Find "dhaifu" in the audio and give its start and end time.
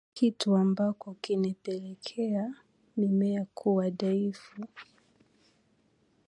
3.89-4.61